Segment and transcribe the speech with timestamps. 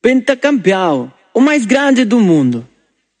[0.00, 2.66] Pentacampeão, o más grande del mundo.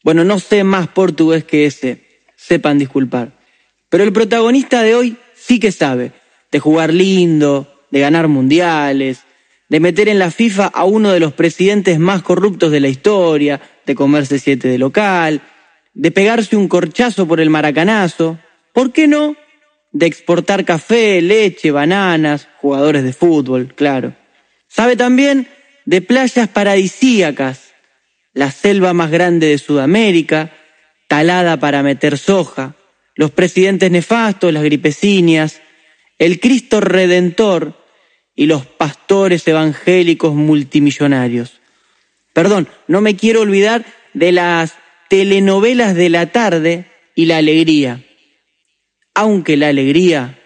[0.02, 2.04] Bueno, no sé más portugués que ese,
[2.36, 3.32] sepan disculpar.
[3.90, 6.12] Pero el protagonista de hoy sí que sabe
[6.50, 9.24] de jugar lindo, de ganar mundiales,
[9.68, 13.60] de meter en la FIFA a uno de los presidentes más corruptos de la historia,
[13.84, 15.42] de comerse siete de local,
[15.92, 18.38] de pegarse un corchazo por el maracanazo,
[18.72, 19.36] ¿por qué no?
[19.92, 24.14] De exportar café, leche, bananas, jugadores de fútbol, claro.
[24.66, 25.46] Sabe también
[25.84, 27.74] de playas paradisíacas,
[28.32, 30.52] la selva más grande de Sudamérica,
[31.08, 32.74] talada para meter soja,
[33.14, 35.60] los presidentes nefastos, las gripecinias,
[36.18, 37.74] el Cristo Redentor
[38.34, 41.60] y los pastores evangélicos multimillonarios.
[42.32, 43.84] Perdón, no me quiero olvidar
[44.14, 44.74] de las
[45.08, 48.04] telenovelas de la tarde y la alegría.
[49.14, 50.38] Aunque la alegría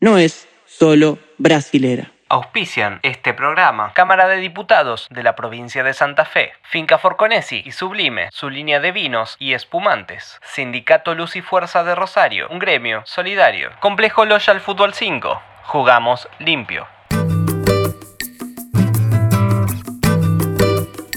[0.00, 2.11] no es solo brasilera.
[2.32, 3.92] Auspician este programa.
[3.92, 8.80] Cámara de Diputados de la provincia de Santa Fe, Finca Forconesi y Sublime, su línea
[8.80, 14.62] de vinos y espumantes, Sindicato Luz y Fuerza de Rosario, un gremio solidario, Complejo Loyal
[14.62, 16.88] Fútbol 5, jugamos limpio.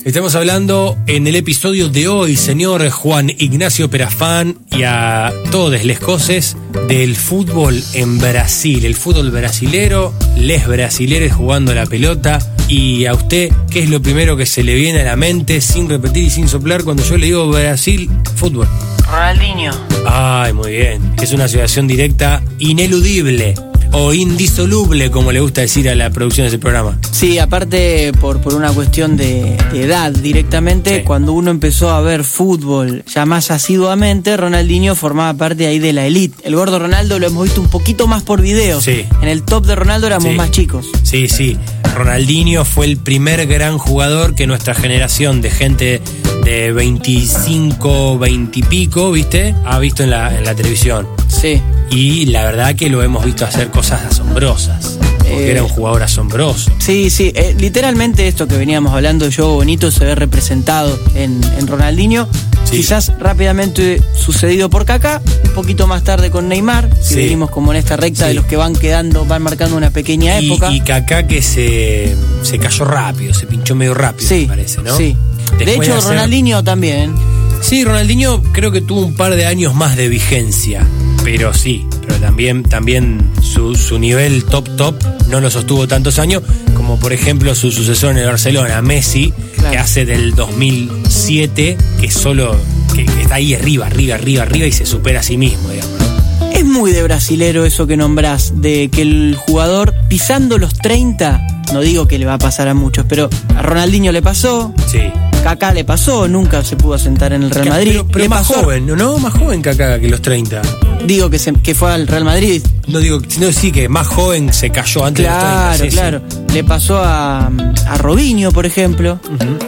[0.06, 6.00] Estamos hablando en el episodio de hoy, señor Juan Ignacio Perafán y a todos les
[6.00, 6.56] coses
[6.88, 12.38] del fútbol en Brasil, el fútbol brasilero, les brasileros jugando la pelota.
[12.68, 15.90] Y a usted, ¿qué es lo primero que se le viene a la mente sin
[15.90, 18.68] repetir y sin soplar cuando yo le digo Brasil, fútbol?
[19.08, 19.72] Ronaldinho.
[20.06, 21.16] Ay, muy bien.
[21.20, 23.56] Es una asociación directa ineludible
[23.98, 26.98] o indisoluble, como le gusta decir a la producción de ese programa.
[27.12, 33.04] Sí, aparte por, por una cuestión de, edad directamente, cuando uno empezó a ver fútbol
[33.06, 36.36] ya más asiduamente, Ronaldinho formaba parte ahí de la elite.
[36.44, 38.82] El gordo Ronaldo lo hemos visto un poquito más por video.
[38.82, 39.06] Sí.
[39.22, 40.88] En el top de Ronaldo éramos más chicos.
[41.04, 41.58] Sí, sí.
[41.96, 46.02] Ronaldinho fue el primer gran jugador que nuestra generación de gente
[46.44, 49.56] de 25, 20 y pico, ¿viste?
[49.66, 51.08] Ha visto en la, en la televisión.
[51.28, 51.62] Sí.
[51.90, 55.00] Y la verdad que lo hemos visto hacer cosas asombrosas.
[55.30, 56.72] Porque Eh, era un jugador asombroso.
[56.80, 61.68] Sí, sí, eh, literalmente esto que veníamos hablando juego bonito se ve representado en, en
[61.68, 62.28] Ronaldinho.
[62.64, 62.78] Sí.
[62.78, 67.16] Quizás rápidamente sucedido por Kaká, un poquito más tarde con Neymar, si Sí.
[67.16, 68.30] venimos como en esta recta Sí.
[68.30, 70.72] de los que van quedando, van marcando una pequeña Y, época.
[70.72, 74.96] y Kaká que se, se cayó rápido, se pinchó medio rápido, me parece, ¿no?
[74.98, 75.16] sí.
[75.60, 77.14] De hecho, hacer- Ronaldinho también.
[77.62, 80.86] Sí, Ronaldinho creo que tuvo un par de años más de vigencia,
[81.24, 84.96] pero sí, pero también, también su, su nivel top top
[85.30, 86.44] no lo sostuvo tantos años,
[86.76, 89.72] como por ejemplo su sucesor en el Barcelona, Messi, Claro.
[89.72, 92.56] que hace del 2007, que solo,
[92.94, 95.94] que, que está ahí arriba, arriba, arriba, arriba y se supera a sí mismo, digamos.
[96.00, 96.52] ¿no?
[96.52, 101.82] Es muy de brasilero eso que nombrás, de que el jugador pisando los 30, no
[101.82, 105.00] digo que le va a pasar a muchos, pero a Ronaldinho le pasó, Sí.
[105.44, 108.02] Kaká le pasó, nunca se pudo sentar en el Real Madrid.
[108.12, 109.20] Pero, más pasó- joven, ¿no?
[109.20, 110.62] Más joven Kaká que los 30.
[111.06, 112.64] Digo que, se- que fue al Real Madrid.
[112.88, 115.84] No digo, sino sí que más joven se cayó antes Claro, de los 30.
[115.84, 115.96] sí, sí.
[115.98, 116.22] claro.
[116.54, 119.20] Le pasó a, a Robinho, por ejemplo.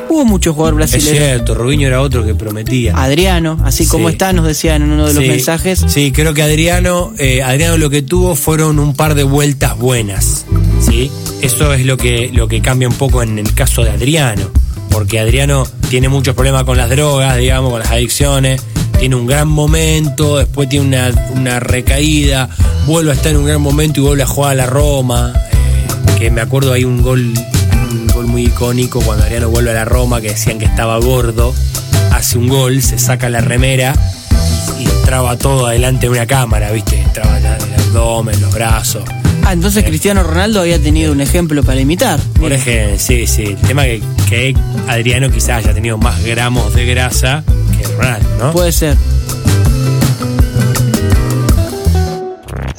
[0.10, 1.26] Hubo muchos jugadores Es brasileños.
[1.28, 2.96] cierto, Robinho era otro que prometía.
[2.98, 5.84] Adriano, así como está, nos decían en uno de los mensajes.
[5.88, 10.46] Sí, creo que Adriano, eh, Adriano lo que tuvo fueron un par de vueltas buenas.
[10.82, 11.12] ¿sí?
[11.42, 14.50] Eso es lo que, lo que cambia un poco en el caso de Adriano.
[14.90, 18.62] Porque Adriano tiene muchos problemas con las drogas, digamos, con las adicciones.
[19.00, 22.50] Tiene un gran momento, después tiene una, una recaída,
[22.88, 25.34] vuelve a estar en un gran momento y vuelve a jugar a la Roma.
[25.52, 27.34] eh, que me acuerdo hay un gol,
[27.92, 31.54] un gol muy icónico cuando Adriano vuelve a la Roma, que decían que estaba gordo,
[32.12, 33.94] hace un gol, se saca la remera
[34.80, 37.06] y traba todo adelante de una cámara, ¿viste?
[37.14, 39.04] Traba el abdomen, los brazos.
[39.44, 42.20] Ah, entonces Cristiano Ronaldo había tenido un ejemplo para imitar.
[42.40, 43.44] Por ejemplo, sí, sí.
[43.44, 44.56] El tema que, que
[44.88, 47.44] Adriano quizás haya tenido más gramos de grasa
[47.84, 48.52] Ronaldo, ¿no?
[48.52, 48.98] Puede ser.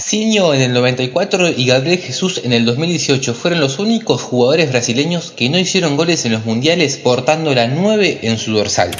[0.08, 5.34] Sinho en el 94 y Gabriel Jesús en el 2018 fueron los únicos jugadores brasileños
[5.36, 8.90] que no hicieron goles en los mundiales portando la 9 en su dorsal.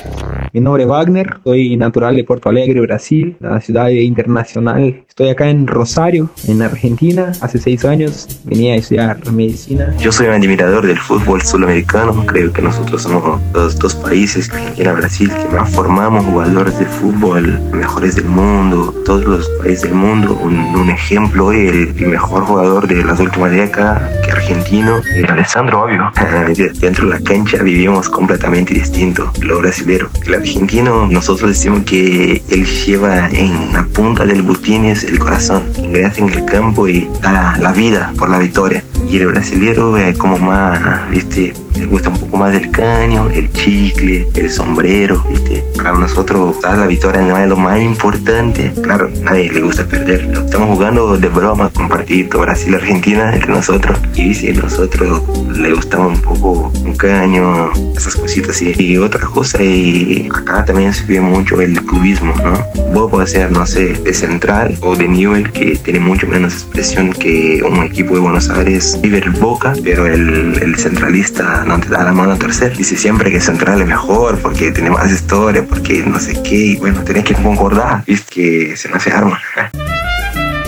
[0.52, 5.05] Mi nombre es Wagner, soy natural de Porto Alegre, Brasil, la ciudad internacional.
[5.08, 7.32] Estoy acá en Rosario, en Argentina.
[7.40, 9.94] Hace seis años venía a estudiar medicina.
[9.99, 12.25] Yo soy un admirador del fútbol sudamericano.
[12.26, 16.87] Creo que nosotros somos los dos países, Argentina y Brasil, que más formamos jugadores de
[16.87, 18.94] fútbol mejores del mundo.
[19.05, 20.38] Todos los países del mundo.
[20.43, 25.84] Un, un ejemplo el, el mejor jugador de las últimas décadas, que argentino, era Alessandro
[25.84, 26.10] Obvio.
[26.80, 29.32] Dentro de la cancha vivimos completamente distinto.
[29.40, 30.10] Lo brasilero.
[30.26, 35.62] El argentino, nosotros decimos que él lleva en la punta del botines el corazón.
[35.76, 38.82] Ingresa en el campo y da la vida por la victoria.
[39.08, 43.50] Y el brasilero es como más, viste, les gusta un poco más del caño, el
[43.52, 45.64] chicle, el sombrero, ¿viste?
[45.76, 48.72] Para nosotros, la victoria no es lo más importante.
[48.82, 50.28] Claro, nadie le gusta perder.
[50.44, 53.98] Estamos jugando de broma, compartido Brasil-Argentina entre nosotros.
[54.14, 55.22] Y si nosotros
[55.56, 59.62] le gustamos un poco un caño, esas cositas y, y otra cosa.
[59.62, 62.58] Y acá también se ve mucho el cubismo, ¿no?
[62.92, 67.12] Vos podés ser, no sé, de central o de Newell, que tiene mucho menos expresión
[67.12, 72.03] que un equipo de Buenos Aires, River Boca, pero el, el centralista no te da
[72.03, 72.76] la mano a tercer.
[72.76, 76.76] Dice siempre que central es mejor porque tiene más historia, porque no sé qué, y
[76.76, 79.41] bueno, tenés que concordar, es que se no se arma.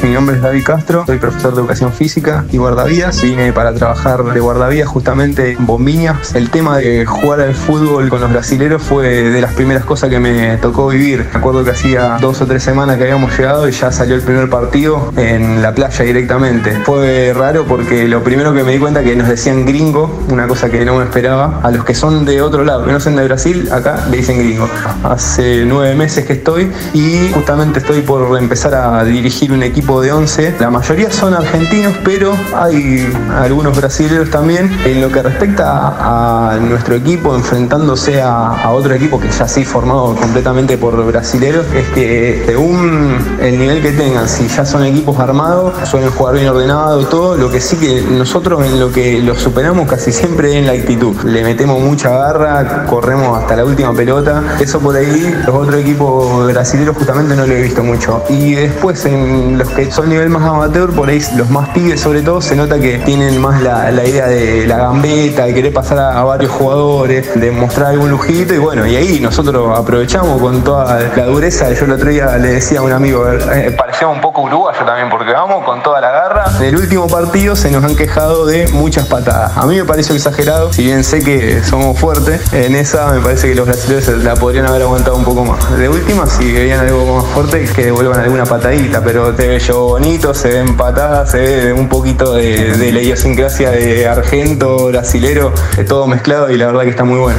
[0.03, 3.21] Mi nombre es David Castro, soy profesor de educación física y guardavías.
[3.21, 6.35] Vine para trabajar de guardavías justamente en Bombiñas.
[6.35, 10.19] El tema de jugar al fútbol con los brasileros fue de las primeras cosas que
[10.19, 11.29] me tocó vivir.
[11.33, 14.23] Me acuerdo que hacía dos o tres semanas que habíamos llegado y ya salió el
[14.23, 16.73] primer partido en la playa directamente.
[16.85, 20.71] Fue raro porque lo primero que me di cuenta que nos decían gringo, una cosa
[20.71, 21.61] que no me esperaba.
[21.63, 24.39] A los que son de otro lado, que no son de Brasil, acá le dicen
[24.39, 24.67] gringo.
[25.05, 30.13] Hace nueve meses que estoy y justamente estoy por empezar a dirigir un equipo de
[30.13, 30.55] 11.
[30.61, 34.71] La mayoría son argentinos, pero hay algunos brasileños también.
[34.85, 39.65] En lo que respecta a nuestro equipo enfrentándose a, a otro equipo que ya sí
[39.65, 45.19] formado completamente por brasileros, es que según el nivel que tengan, si ya son equipos
[45.19, 47.37] armados, suelen jugar bien ordenado, todo.
[47.37, 50.73] Lo que sí que nosotros en lo que los superamos casi siempre es en la
[50.73, 51.17] actitud.
[51.25, 54.43] Le metemos mucha garra, corremos hasta la última pelota.
[54.61, 58.23] Eso por ahí, los otros equipos brasileños justamente no lo he visto mucho.
[58.29, 62.23] Y después en los que son nivel más amateur, por ahí los más pibes sobre
[62.23, 65.99] todo, se nota que tienen más la, la idea de la gambeta, de querer pasar
[65.99, 71.01] a, varios jugadores, de mostrar algún lujito y bueno, y ahí nosotros aprovechamos con toda
[71.17, 71.71] la dureza.
[71.73, 75.09] Yo el otro día le decía a un amigo, eh, parecía un poco uruguayo también,
[75.11, 76.40] porque vamos con toda la garra.
[76.59, 79.53] En el último partido se nos han quejado de muchas patadas.
[79.57, 83.49] A mí me pareció exagerado, si bien sé que somos fuertes, en esa me parece
[83.49, 85.79] que los brasileños la podrían haber aguantado un poco más.
[85.79, 90.33] De última, si veían algo más fuerte, que devuelvan alguna patadita, pero te yo bonito,
[90.33, 95.53] se ven patadas, se ve un poquito de, de la idiosincrasia de argento, brasilero,
[95.87, 97.39] todo mezclado y la verdad que está muy bueno.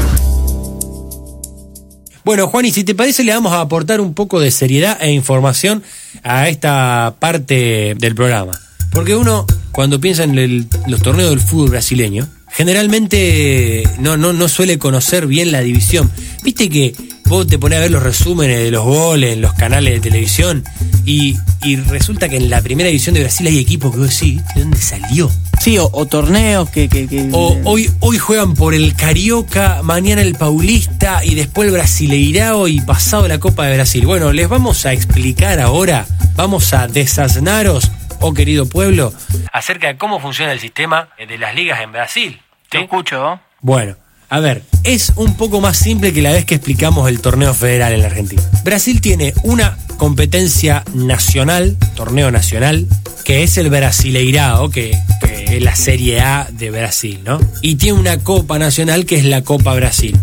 [2.24, 5.12] Bueno, Juan, y si te parece, le vamos a aportar un poco de seriedad e
[5.12, 5.82] información
[6.24, 8.60] a esta parte del programa.
[8.92, 14.48] Porque uno, cuando piensa en el, los torneos del fútbol brasileño, generalmente no, no, no
[14.48, 16.12] suele conocer bien la división.
[16.44, 16.94] Viste que
[17.26, 20.66] vos te pones a ver los resúmenes de los goles en los canales de televisión
[21.06, 24.42] y, y resulta que en la primera división de Brasil hay equipos que vos decís,
[24.54, 25.32] ¿de dónde salió?
[25.62, 27.30] Sí, o, o torneos que, que, que...
[27.32, 32.82] O hoy, hoy juegan por el Carioca, mañana el Paulista y después el Brasileirao y
[32.82, 34.06] pasado la Copa de Brasil.
[34.06, 37.92] Bueno, les vamos a explicar ahora, vamos a desaznaros,
[38.22, 39.14] oh querido pueblo,
[39.52, 42.42] acerca de cómo funciona el sistema de las ligas en Brasil.
[42.70, 43.40] Te escucho.
[43.60, 43.96] Bueno,
[44.30, 47.92] a ver, es un poco más simple que la vez que explicamos el torneo federal
[47.92, 48.42] en la Argentina.
[48.64, 52.88] Brasil tiene una competencia nacional, torneo nacional,
[53.26, 57.40] que es el Brasileirao, que, que, es la Serie A de Brasil, ¿no?
[57.62, 60.18] Y tiene una Copa Nacional que es la Copa Brasil.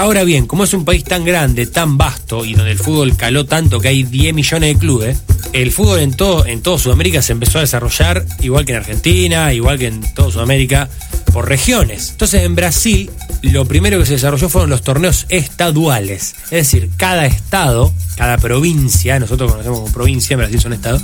[0.00, 3.44] Ahora bien, como es un país tan grande, tan vasto y donde el fútbol caló
[3.44, 7.32] tanto que hay 10 millones de clubes, el fútbol en todo, en todo Sudamérica se
[7.32, 10.88] empezó a desarrollar igual que en Argentina, igual que en toda Sudamérica,
[11.34, 12.12] por regiones.
[12.12, 13.10] Entonces en Brasil
[13.42, 16.34] lo primero que se desarrolló fueron los torneos estaduales.
[16.44, 21.02] Es decir, cada estado, cada provincia, nosotros conocemos como provincia, en Brasil son estados,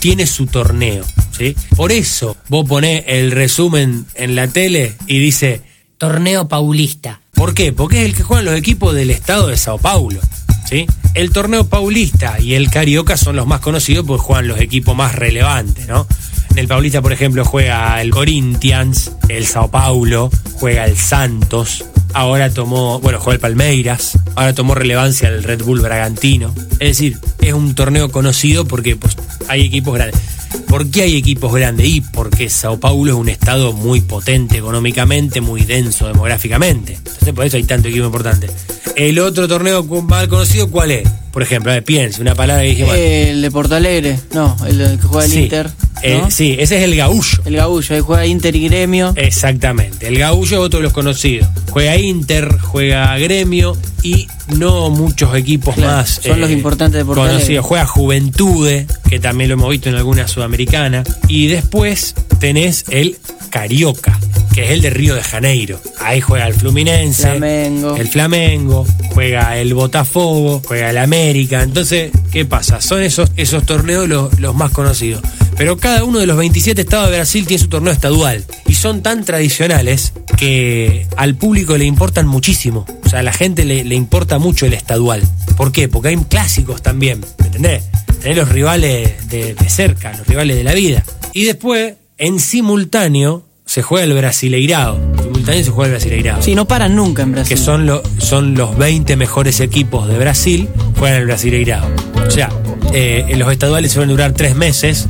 [0.00, 1.06] tiene su torneo.
[1.34, 1.56] ¿sí?
[1.74, 5.62] Por eso vos ponés el resumen en la tele y dice
[5.96, 7.22] Torneo Paulista.
[7.44, 7.74] ¿Por qué?
[7.74, 10.18] Porque es el que juegan los equipos del estado de Sao Paulo.
[10.66, 10.86] ¿sí?
[11.12, 15.14] El torneo paulista y el carioca son los más conocidos porque juegan los equipos más
[15.14, 16.06] relevantes, ¿no?
[16.52, 21.84] En el Paulista, por ejemplo, juega el Corinthians, el Sao Paulo, juega el Santos,
[22.14, 26.54] ahora tomó, bueno, juega el Palmeiras, ahora tomó relevancia el Red Bull Bragantino.
[26.80, 30.18] Es decir, es un torneo conocido porque pues, hay equipos grandes.
[30.68, 31.86] ¿Por qué hay equipos grandes?
[31.86, 36.94] Y porque Sao Paulo es un estado muy potente económicamente, muy denso demográficamente.
[36.94, 38.48] Entonces por eso hay tanto equipo importante.
[38.96, 41.08] El otro torneo mal conocido, ¿cuál es?
[41.32, 42.96] Por ejemplo, a ver, piense, una palabra que dije mal.
[42.96, 45.42] El de Porto Alegre, no, el que juega el Sí.
[45.42, 45.70] Inter.
[46.02, 46.30] Eh, ¿no?
[46.30, 47.38] sí, ese es el gaullo.
[47.44, 49.12] El Gaullo, ahí juega Inter y Gremio.
[49.16, 50.06] Exactamente.
[50.08, 51.48] El gaullo es otro de los conocidos.
[51.70, 56.18] Juega Inter, juega Gremio y no muchos equipos Claro, más.
[56.18, 57.32] eh, son los importantes de Alegre.
[57.32, 57.64] conocidos.
[57.66, 61.04] Juega Juventude, que también lo hemos visto en alguna sudamericana.
[61.28, 63.16] Y después tenés el
[63.50, 64.18] Carioca,
[64.52, 65.80] que es el de Río de Janeiro.
[66.00, 67.96] Ahí juega el Fluminense, Flamengo.
[67.96, 71.62] el Flamengo, juega el Botafogo, juega el América.
[71.62, 72.80] Entonces, ¿qué pasa?
[72.80, 75.22] Son esos, esos torneos los, los más conocidos.
[75.56, 78.44] Pero cada uno de los 27 estados de Brasil tiene su torneo estadual.
[78.66, 82.84] Y son tan tradicionales que al público le importan muchísimo.
[83.04, 85.22] O sea, a la gente le, le importa mucho el estadual.
[85.56, 85.88] ¿Por qué?
[85.88, 87.20] Porque hay clásicos también.
[87.38, 87.84] ¿Me entendés?
[88.20, 91.04] Tenés los rivales de, de cerca, los rivales de la vida.
[91.32, 94.98] Y después, en simultáneo, se juega el Brasileirao.
[95.22, 96.42] Simultáneo se juega el Brasileirao.
[96.42, 97.56] Sí, no paran nunca en Brasil.
[97.56, 100.68] Que son, lo- son los 20 mejores equipos de Brasil,
[100.98, 101.86] juegan el Brasileirao.
[102.26, 102.50] O sea,
[102.92, 105.06] eh, los estaduales suelen durar tres meses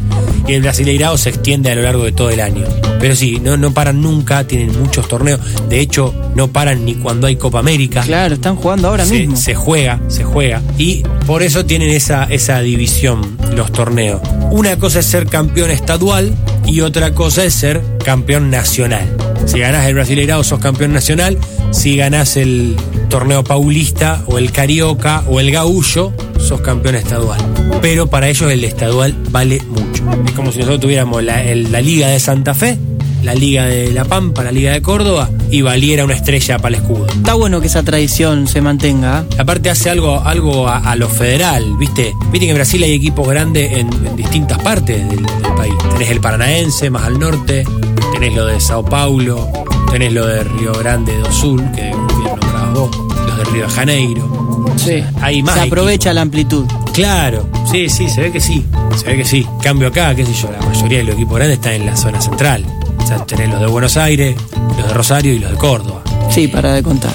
[0.47, 2.65] y el Brasileirao se extiende a lo largo de todo el año.
[3.01, 5.41] Pero sí, no, no paran nunca, tienen muchos torneos.
[5.69, 8.03] De hecho, no paran ni cuando hay Copa América.
[8.03, 9.37] Claro, están jugando ahora se, mismo.
[9.37, 10.63] se juega, se juega.
[10.79, 14.21] Y por eso tienen esa, esa división los torneos.
[14.51, 16.33] Una cosa es ser campeón estadual
[16.67, 19.09] y otra cosa es ser campeón nacional.
[19.47, 21.39] Si ganás el Brasileirao sos campeón nacional,
[21.71, 22.77] si ganás el
[23.15, 27.39] torneo paulista o el carioca o el gaullo, sos campeón estadual.
[27.81, 30.03] Pero para ellos el estadual vale mucho.
[30.27, 32.77] Es como si nosotros tuviéramos la, el- la Liga de Santa Fe,
[33.23, 36.83] la Liga de La Pampa, la Liga de Córdoba y valiera una estrella para el
[36.83, 37.07] escudo.
[37.07, 39.21] Está bueno que esa tradición se mantenga.
[39.31, 39.35] ¿eh?
[39.39, 42.13] Aparte hace algo, algo a, a lo federal, ¿viste?
[42.33, 45.75] Viste que en Brasil hay equipos grandes en, en distintas partes del, del país.
[45.93, 47.65] Tenés el paranaense más al norte,
[48.13, 49.49] tenés lo de Sao Paulo,
[49.93, 51.95] tenés lo de Río Grande do Sul, que bien
[52.41, 52.91] nombrabas vos,
[53.25, 54.67] los de Río de Janeiro.
[54.77, 55.03] Sí.
[55.21, 56.67] Hay más se aprovecha la amplitud.
[56.93, 58.65] Claro, sí, sí, se ve que sí,
[58.97, 59.47] se ve que sí.
[59.63, 62.21] Cambio acá, qué sé yo, la mayoría de los equipos grandes están en la zona
[62.21, 62.65] central.
[62.99, 64.37] O sea, tenés los de Buenos Aires,
[64.77, 66.03] los de Rosario y los de Córdoba.
[66.31, 67.15] Sí, para de contar.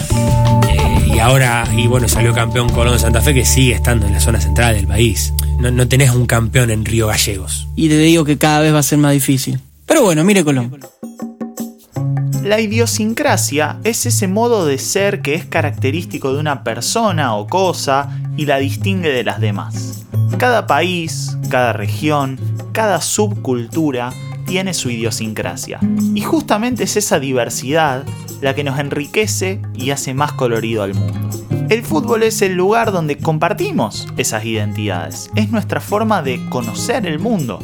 [0.70, 4.13] Eh, y ahora, y bueno, salió campeón Colón de Santa Fe que sigue estando en
[4.13, 5.34] la zona central del país.
[5.60, 7.68] No, no tenés un campeón en Río Gallegos.
[7.75, 9.60] Y te digo que cada vez va a ser más difícil.
[9.86, 10.80] Pero bueno, mire Colón.
[12.43, 18.17] La idiosincrasia es ese modo de ser que es característico de una persona o cosa
[18.38, 20.05] y la distingue de las demás.
[20.38, 22.39] Cada país, cada región,
[22.72, 24.13] cada subcultura
[24.46, 25.79] tiene su idiosincrasia.
[26.15, 28.05] Y justamente es esa diversidad
[28.41, 31.29] la que nos enriquece y hace más colorido al mundo.
[31.69, 35.29] El fútbol es el lugar donde compartimos esas identidades.
[35.36, 37.60] Es nuestra forma de conocer el mundo.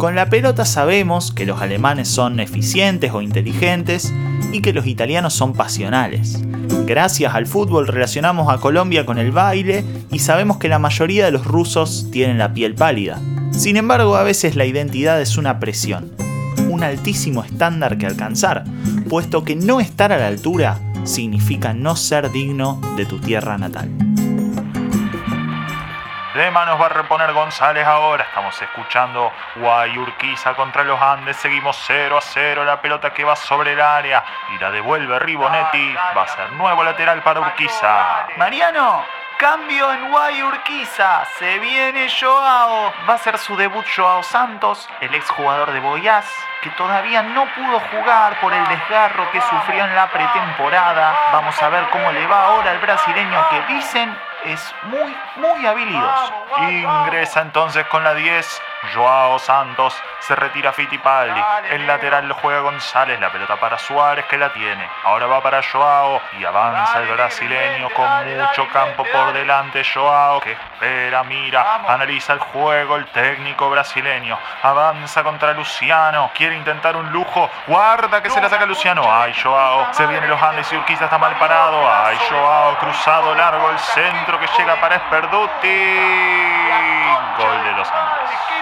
[0.00, 4.14] Con la pelota sabemos que los alemanes son eficientes o inteligentes
[4.50, 6.40] y que los italianos son pasionales.
[6.86, 11.32] Gracias al fútbol relacionamos a Colombia con el baile y sabemos que la mayoría de
[11.32, 13.20] los rusos tienen la piel pálida.
[13.50, 16.10] Sin embargo, a veces la identidad es una presión,
[16.70, 18.64] un altísimo estándar que alcanzar,
[19.06, 24.09] puesto que no estar a la altura significa no ser digno de tu tierra natal.
[26.40, 28.24] De manos va a reponer González ahora.
[28.24, 31.36] Estamos escuchando Guay Urquiza contra los Andes.
[31.36, 32.64] Seguimos 0 a 0.
[32.64, 35.94] La pelota que va sobre el área y la devuelve Ribonetti.
[36.16, 38.26] Va a ser nuevo lateral para Urquiza.
[38.38, 39.04] Mariano,
[39.36, 41.26] cambio en Guay Urquiza.
[41.38, 42.90] Se viene Joao.
[43.06, 46.26] Va a ser su debut Joao Santos, el exjugador de Boyaz,
[46.62, 51.14] que todavía no pudo jugar por el desgarro que sufrió en la pretemporada.
[51.34, 56.34] Vamos a ver cómo le va ahora al brasileño que dicen es muy, muy habilidoso.
[56.60, 58.62] Ingresa entonces con la 10.
[58.94, 61.40] Joao Santos se retira Fittipaldi.
[61.70, 63.20] El lateral lo juega González.
[63.20, 64.88] La pelota para Suárez que la tiene.
[65.04, 68.08] Ahora va para Joao y avanza el brasileño con
[68.38, 69.82] mucho campo por delante.
[69.84, 72.96] Joao que espera, mira, analiza el juego.
[72.96, 76.30] El técnico brasileño avanza contra Luciano.
[76.34, 77.50] Quiere intentar un lujo.
[77.66, 79.02] Guarda que se la saca Luciano.
[79.06, 79.92] Ay, Joao.
[79.92, 81.86] Se viene los Andes y Urquiza está mal parado.
[81.90, 85.40] Ay, Joao cruzado largo el centro que llega para Esperduti.
[87.36, 88.59] Gol de los Andes.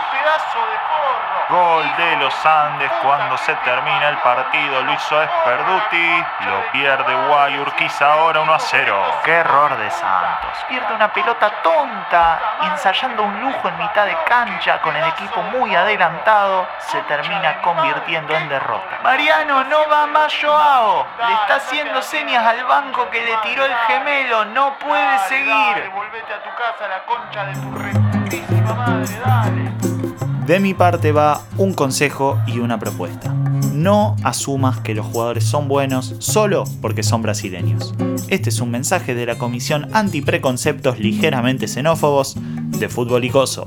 [1.48, 4.82] Gol de los Andes cuando se termina el partido.
[4.82, 6.24] Lo hizo Esperduti.
[6.40, 9.20] Lo pierde Guay Urquiza ahora 1 a 0.
[9.24, 10.58] Qué error de Santos.
[10.68, 15.40] Pierde una pelota tonta y ensayando un lujo en mitad de cancha con el equipo
[15.42, 18.98] muy adelantado, se termina convirtiendo en derrota.
[19.02, 21.06] Mariano, no va más Joao.
[21.26, 24.44] Le está haciendo señas al banco que le tiró el gemelo.
[24.46, 25.90] No puede seguir.
[25.94, 30.17] Volvete a tu casa, la concha de tu madre, dale.
[30.48, 33.34] De mi parte va un consejo y una propuesta.
[33.74, 37.94] No asumas que los jugadores son buenos solo porque son brasileños.
[38.28, 42.34] Este es un mensaje de la Comisión Antipreconceptos Ligeramente Xenófobos
[42.78, 43.66] de Fútbol Icoso.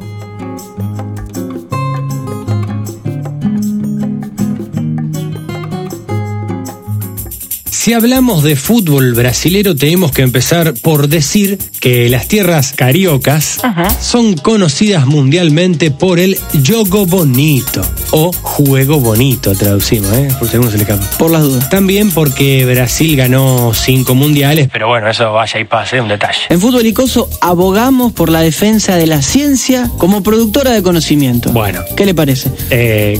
[7.81, 13.57] Si hablamos de fútbol brasilero, tenemos que empezar por decir que las tierras cariocas
[14.00, 20.27] son conocidas mundialmente por el jogo bonito o juego bonito, traducimos, ¿eh?
[20.38, 21.03] por si alguno se le escapa.
[21.17, 21.71] Por las dudas.
[21.71, 26.41] También porque Brasil ganó cinco mundiales, pero bueno, eso vaya y pase, un detalle.
[26.51, 31.51] En Fútbol Icoso abogamos por la defensa de la ciencia como productora de conocimiento.
[31.51, 31.81] Bueno.
[31.97, 32.51] ¿Qué le parece?
[32.69, 33.19] Eh,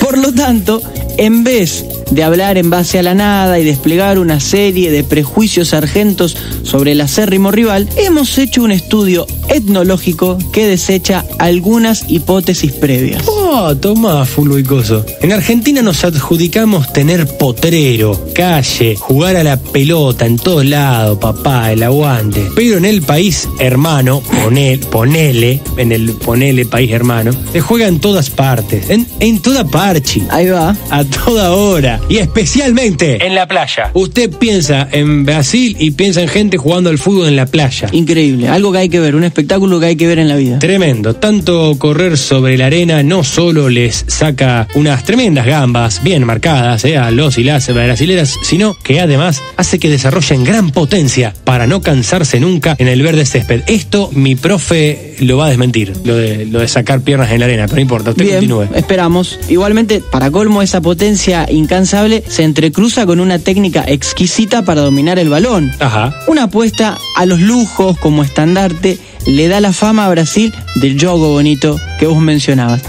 [0.00, 0.80] Por lo tanto,
[1.18, 5.68] en vez de hablar en base a la nada y desplegar una serie de prejuicios
[5.68, 13.22] sargentos sobre el acérrimo rival, hemos hecho un estudio etnológico que desecha algunas hipótesis previas.
[13.26, 15.04] Oh, toma, fulbo y coso.
[15.22, 21.72] En Argentina nos adjudicamos tener potrero, calle, jugar a la pelota en todos lados, papá,
[21.72, 22.46] el aguante.
[22.54, 28.00] Pero en el país hermano, ponel- ponele, en el ponele país hermano, se juega en
[28.00, 30.22] todas partes, en, en toda parchi.
[30.30, 30.76] Ahí va.
[30.90, 32.00] A toda hora.
[32.08, 33.90] Y especialmente en la playa.
[33.94, 37.88] Usted piensa en Brasil y piensa en gente jugando al fútbol en la playa.
[37.92, 40.58] Increíble, algo que hay que ver, un espectáculo que hay que ver en la vida.
[40.58, 41.14] Tremendo.
[41.14, 46.96] Tanto correr sobre la arena no solo les saca unas tremendas gambas bien marcadas eh,
[46.96, 51.82] a los y las brasileras, sino que además hace que desarrollen gran potencia para no
[51.82, 53.60] cansarse nunca en el verde césped.
[53.66, 57.44] Esto mi profe lo va a desmentir, lo de, lo de sacar piernas en la
[57.44, 58.68] arena, pero no importa, usted Bien, continúe.
[58.74, 59.38] esperamos.
[59.50, 65.28] Igualmente, para colmo, esa potencia incansable se entrecruza con una técnica exquisita para dominar el
[65.28, 65.70] balón.
[65.78, 66.18] Ajá.
[66.26, 71.30] Una apuesta a los lujos como estandarte le da la fama a Brasil del jogo
[71.30, 72.82] bonito que vos mencionabas.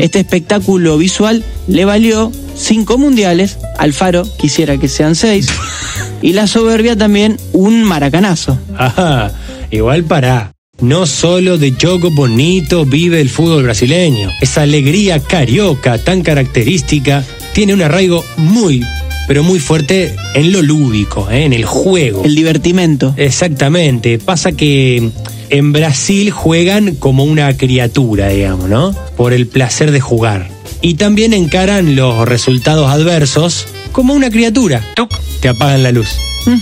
[0.00, 5.48] Este espectáculo visual le valió cinco mundiales, Alfaro quisiera que sean seis,
[6.22, 8.58] y la soberbia también un maracanazo.
[8.76, 9.32] Ajá,
[9.70, 10.52] igual para.
[10.80, 14.30] No solo de jogo bonito vive el fútbol brasileño.
[14.40, 18.82] Esa alegría carioca tan característica tiene un arraigo muy,
[19.28, 21.44] pero muy fuerte en lo lúdico, ¿eh?
[21.44, 22.24] en el juego.
[22.24, 23.14] El divertimento.
[23.16, 24.18] Exactamente.
[24.18, 25.12] Pasa que
[25.52, 28.92] en Brasil juegan como una criatura, digamos, ¿no?
[29.16, 30.48] Por el placer de jugar.
[30.80, 34.82] Y también encaran los resultados adversos como una criatura.
[34.96, 35.10] ¡Tuc!
[35.40, 36.08] Te apagan la luz.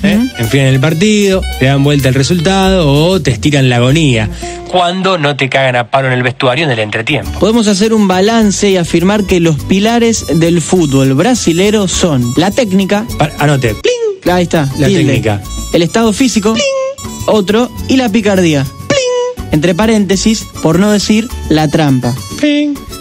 [0.02, 0.18] ¿eh?
[0.38, 4.28] Enfrían el partido, te dan vuelta el resultado o te estiran la agonía.
[4.70, 7.38] Cuando no te cagan a paro en el vestuario en el entretiempo.
[7.38, 13.06] Podemos hacer un balance y afirmar que los pilares del fútbol brasilero son la técnica,
[13.18, 13.74] Pa- Anote.
[14.30, 15.04] ahí está, La tilde.
[15.04, 15.40] técnica.
[15.72, 16.54] el estado físico,
[17.26, 18.66] otro, y la picardía.
[19.52, 22.14] Entre paréntesis, por no decir la trampa.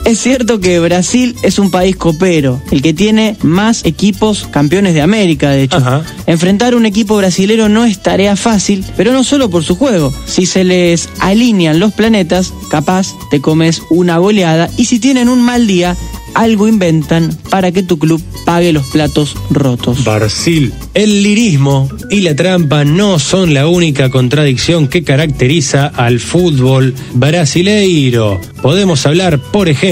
[0.06, 5.02] Es cierto que Brasil es un país copero, el que tiene más equipos campeones de
[5.02, 5.78] América, de hecho.
[5.78, 6.04] Ajá.
[6.26, 10.14] Enfrentar un equipo brasilero no es tarea fácil, pero no solo por su juego.
[10.26, 15.42] Si se les alinean los planetas, capaz te comes una goleada y si tienen un
[15.42, 15.96] mal día,
[16.34, 20.04] algo inventan para que tu club pague los platos rotos.
[20.04, 20.74] Brasil.
[20.94, 28.40] El lirismo y la trampa no son la única contradicción que caracteriza al fútbol brasileiro.
[28.62, 29.89] Podemos hablar, por ejemplo,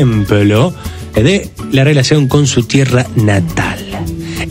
[1.24, 3.80] de la relación con su tierra natal.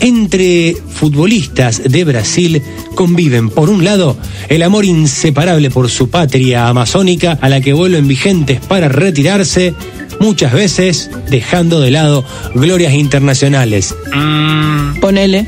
[0.01, 2.63] Entre futbolistas de Brasil
[2.95, 4.17] conviven, por un lado,
[4.49, 9.75] el amor inseparable por su patria amazónica a la que vuelven vigentes para retirarse,
[10.19, 13.95] muchas veces dejando de lado glorias internacionales.
[15.01, 15.47] Ponele.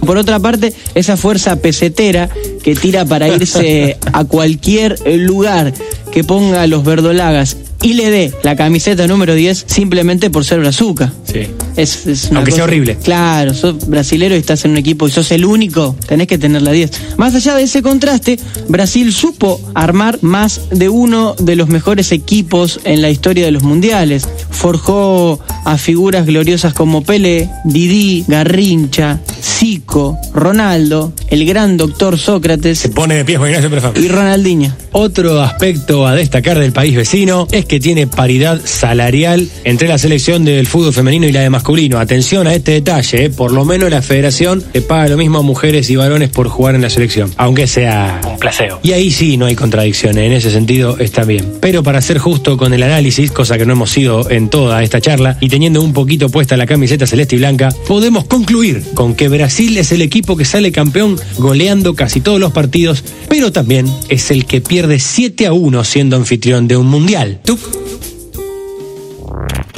[0.00, 2.30] Por otra parte, esa fuerza pesetera
[2.62, 5.74] que tira para irse a cualquier lugar
[6.10, 11.12] que ponga los verdolagas y le dé la camiseta número 10 simplemente por ser brazuca.
[11.24, 11.48] Sí.
[11.78, 12.98] Es, es una Aunque sea horrible.
[13.02, 16.60] Claro, sos brasilero y estás en un equipo y sos el único, tenés que tener
[16.62, 16.90] la 10.
[17.16, 18.38] Más allá de ese contraste,
[18.68, 23.62] Brasil supo armar más de uno de los mejores equipos en la historia de los
[23.62, 24.28] mundiales.
[24.50, 32.88] Forjó a figuras gloriosas como Pelé, Didi, Garrincha, Zico, Ronaldo, el gran doctor Sócrates Se
[32.88, 33.92] pone de pie Juan Ignacio Prefam.
[33.96, 34.74] y Ronaldinho.
[34.92, 40.44] Otro aspecto a destacar del país vecino es que tiene paridad salarial entre la selección
[40.44, 41.67] del fútbol femenino y la de masculino.
[41.68, 43.30] Atención a este detalle, ¿eh?
[43.30, 46.74] por lo menos la federación le paga lo mismo a mujeres y varones por jugar
[46.74, 48.80] en la selección, aunque sea un placeo.
[48.82, 51.52] Y ahí sí no hay contradicciones, en ese sentido está bien.
[51.60, 55.02] Pero para ser justo con el análisis, cosa que no hemos sido en toda esta
[55.02, 59.28] charla, y teniendo un poquito puesta la camiseta celeste y blanca, podemos concluir con que
[59.28, 64.30] Brasil es el equipo que sale campeón goleando casi todos los partidos, pero también es
[64.30, 67.40] el que pierde 7 a 1 siendo anfitrión de un mundial.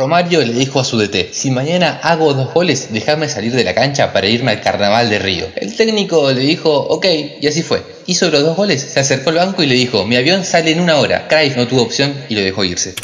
[0.00, 3.74] Romario le dijo a su DT, si mañana hago dos goles, déjame salir de la
[3.74, 5.48] cancha para irme al carnaval de Río.
[5.54, 7.04] El técnico le dijo, ok,
[7.38, 7.82] y así fue.
[8.06, 10.80] Hizo los dos goles, se acercó al banco y le dijo, mi avión sale en
[10.80, 11.28] una hora.
[11.28, 12.94] Cruyff no tuvo opción y lo dejó irse.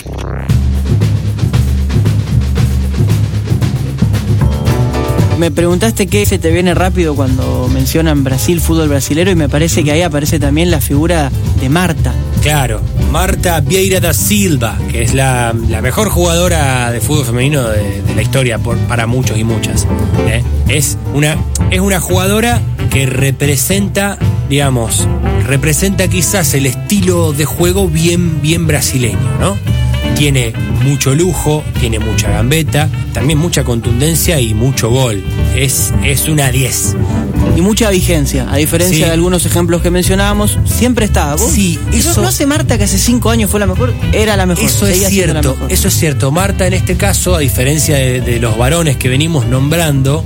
[5.38, 9.85] Me preguntaste qué se te viene rápido cuando mencionan Brasil, fútbol brasilero, y me parece
[9.85, 12.14] que ahí aparece también la figura de Marta.
[12.40, 12.81] Claro,
[13.12, 18.59] Marta Vieira da Silva, que es la, mejor jugadora de fútbol femenino de, la historia
[18.59, 19.87] para muchos y muchas.
[20.27, 20.42] ¿eh?
[20.68, 21.37] Es, una,
[21.70, 24.16] es una jugadora que representa,
[24.49, 25.07] digamos,
[25.46, 29.76] representa quizás el estilo de juego bien, bien brasileño, ¿no?
[30.16, 30.52] Tiene
[30.83, 35.22] mucho lujo, tiene mucha gambeta, también mucha contundencia y mucho gol.
[35.55, 36.96] Es, es una 10.
[37.57, 39.05] Y mucha vigencia, a diferencia Sí.
[39.05, 41.35] de algunos ejemplos que mencionábamos, siempre está.
[41.35, 41.50] ¿Vos?
[41.52, 43.92] Sí, ¿No- eso- ¿No hace Marta que hace cinco años fue la mejor?
[44.12, 44.64] Era la mejor.
[44.64, 45.70] Eso es cierto, mejor.
[45.72, 46.31] eso es cierto.
[46.31, 50.24] Marta en este caso, a diferencia de, de los varones que venimos nombrando,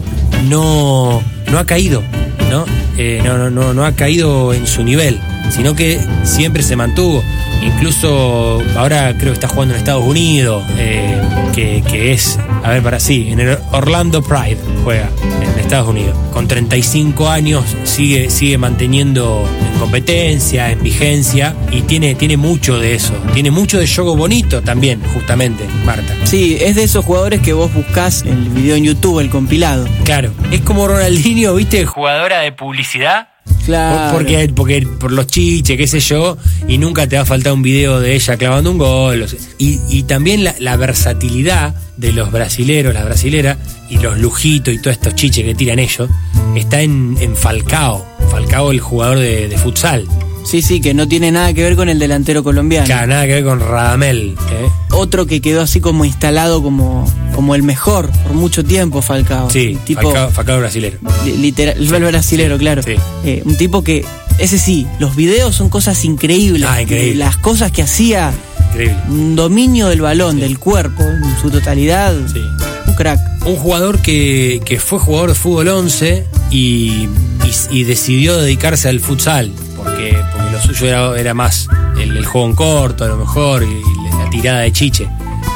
[0.48, 2.02] no, no ha caído,
[2.50, 2.64] ¿no?
[2.96, 5.20] Eh, no, no, no, no ha caído en su nivel,
[5.50, 7.22] sino que siempre se mantuvo.
[7.62, 11.20] Incluso ahora creo que está jugando en Estados Unidos, eh,
[11.54, 15.10] que, que es, a ver, para sí, en el Orlando Pride juega
[15.42, 16.16] en Estados Unidos.
[16.32, 22.94] Con 35 años sigue, sigue manteniendo en competencia, en vigencia, y tiene, tiene mucho de
[22.94, 23.12] eso.
[23.34, 26.14] Tiene mucho de juego bonito también, justamente, Marta.
[26.24, 29.86] Sí, es de esos jugadores que vos buscás en el video en YouTube, el compilado.
[30.04, 31.84] Claro, es como Ronaldinho, ¿viste?
[31.84, 33.28] Jugadora de publicidad.
[33.64, 34.12] Claro.
[34.12, 37.52] Por- Porque, porque por los chiches, qué sé yo, y nunca te va a faltar
[37.52, 39.26] un video de ella clavando un gol.
[39.58, 44.96] Y, y también la, versatilidad de los brasileros, las brasileras, y los lujitos y todos
[44.96, 46.08] estos chiches que tiran ellos,
[46.56, 48.04] está en, en Falcao.
[48.30, 50.06] Falcao, el jugador de futsal.
[50.44, 52.86] Sí, sí, que no tiene nada que ver con el delantero colombiano.
[52.86, 54.34] Claro, nada que ver con Radamel.
[54.50, 54.68] ¿eh?
[54.90, 59.50] Otro que quedó así como instalado como, como el mejor por mucho tiempo, Falcao.
[59.50, 60.98] Sí, tipo Falcao, Falcao brasilero.
[61.24, 62.82] li- literal, el brasilero, claro.
[62.82, 62.94] Sí.
[63.24, 64.04] Eh, un tipo que,
[64.38, 66.68] ese sí, los videos son cosas increíbles.
[66.68, 67.16] Ah, increíble.
[67.16, 68.32] Las cosas que hacía,
[68.70, 68.96] Increíble.
[69.08, 72.14] un dominio del balón, del cuerpo, en su totalidad.
[72.32, 72.40] Sí.
[72.88, 73.20] Un crack.
[73.46, 77.08] Un jugador que, que fue jugador de fútbol 11 y, y-
[77.78, 80.16] y decidió dedicarse al futsal, porque
[80.68, 81.68] lo suyo era, era más
[81.98, 85.08] el, el juego en corto, a lo mejor, y, y la tirada de chiche.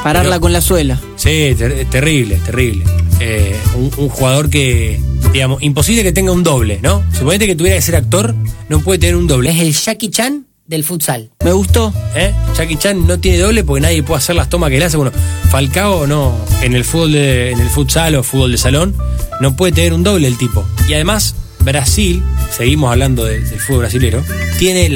[0.02, 1.00] Pararla Pero- con la suela.
[1.16, 2.84] Sí, ter- terrible, terrible.
[3.20, 5.00] Eh, un, un jugador que,
[5.32, 7.02] digamos, imposible que tenga un doble, ¿no?
[7.16, 8.34] Suponete que tuviera que ser actor,
[8.68, 9.50] no puede tener un doble.
[9.50, 11.30] Es el Jackie Chan del futsal.
[11.44, 11.92] Me gustó.
[12.16, 12.32] ¿Eh?
[12.56, 14.96] Jackie Chan no tiene doble porque nadie puede hacer las tomas que le hace.
[14.96, 15.12] Bueno,
[15.50, 18.94] Falcao no, en el fútbol de, en el futsal o fútbol de salón,
[19.40, 20.64] no puede tener un doble el tipo.
[20.88, 21.34] Y además,
[21.64, 22.22] Brasil,
[22.56, 24.22] seguimos hablando de- del fútbol brasilero,
[24.58, 24.86] tiene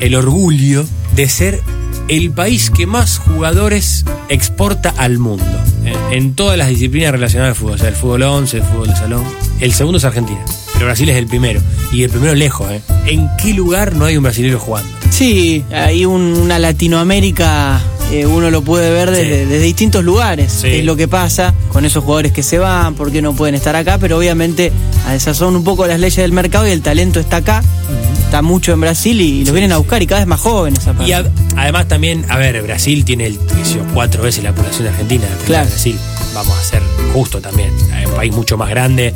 [0.00, 1.60] el orgullo de ser
[2.10, 5.44] el país que más jugadores exporta al mundo.
[5.84, 5.94] ¿eh?
[6.12, 8.96] En todas las disciplinas relacionadas al fútbol, o sea, el fútbol 11, el fútbol de
[8.96, 9.24] salón.
[9.60, 10.40] El segundo es Argentina,
[10.74, 11.60] pero Brasil es el primero.
[11.92, 12.80] Y el primero lejos, ¿eh?
[13.06, 14.88] ¿En qué lugar no hay un brasilero jugando?
[15.10, 17.80] Sí, hay un- una Latinoamérica,
[18.12, 19.50] eh, uno lo puede ver desde, Sí.
[19.50, 20.52] desde distintos lugares.
[20.52, 20.68] Sí.
[20.68, 23.76] Es lo que pasa con esos jugadores que se van, por qué no pueden estar
[23.76, 24.72] acá, pero obviamente
[25.06, 27.62] a desazón un poco las leyes del mercado y el talento está acá,
[28.30, 31.10] está mucho en Brasil y, los vienen a buscar y cada vez más jóvenes aparte.
[31.10, 33.38] Y a- además también, a ver, Brasil tiene el,
[33.92, 35.24] cuatro veces la población de Argentina.
[35.28, 35.68] la Claro.
[35.68, 35.98] Brasil,
[36.32, 36.80] vamos a ser
[37.12, 37.70] justo también.
[38.00, 39.12] Es un país mucho más grande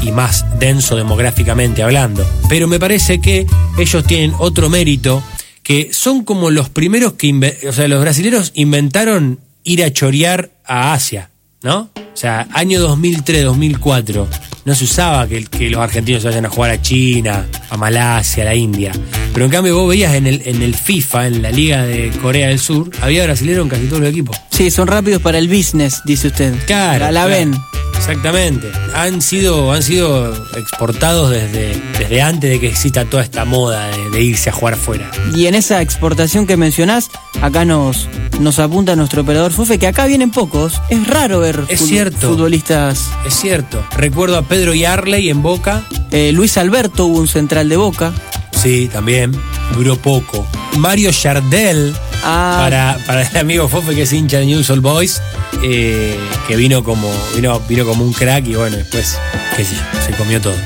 [0.00, 2.26] y más denso demográficamente hablando.
[2.48, 3.46] Pero me parece que
[3.76, 5.22] ellos tienen otro mérito,
[5.62, 10.94] que son como los primeros que, o sea, los brasileros inventaron ir a chorear a
[10.94, 11.28] Asia,
[11.62, 11.90] ¿no?
[11.96, 14.26] O sea, año 2003, 2004,
[14.64, 18.42] no se usaba que, que los argentinos se vayan a jugar a China, a Malasia,
[18.42, 18.92] a la India.
[19.32, 22.48] Pero en cambio vos veías en el, en el FIFA, en la Liga de Corea
[22.48, 24.36] del Sur, había brasileros en casi todos los equipos.
[24.50, 26.54] Sí, son rápidos para el business, dice usted.
[26.66, 27.00] Claro.
[27.00, 27.30] La, la claro.
[27.30, 27.73] ven.
[28.06, 28.70] Exactamente.
[28.94, 34.10] Han sido, han sido exportados desde, desde antes de que exista toda esta moda de,
[34.10, 35.10] de irse a jugar fuera.
[35.34, 38.06] Y en esa exportación que mencionás, acá nos,
[38.40, 40.82] nos apunta nuestro operador Fufe que acá vienen pocos.
[40.90, 42.28] Es raro ver Es fut- cierto.
[42.28, 43.08] futbolistas.
[43.26, 43.82] Es cierto.
[43.96, 45.82] Recuerdo a Pedro Yarley en Boca.
[46.10, 48.12] Eh, Luis Alberto hubo un central de Boca.
[48.52, 49.32] Sí, también.
[49.74, 50.46] Duró poco.
[50.76, 51.94] Mario Chardel,
[52.26, 55.20] Ah, para, para el amigo Fofe que es hincha de News All Boys,
[55.62, 59.18] eh, que vino como, vino, vino como un crack y bueno, después,
[59.56, 60.56] qué sé yo, se comió todo.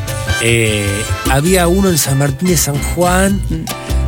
[0.40, 0.86] Eh,
[1.30, 3.40] había uno en San Martín de San Juan,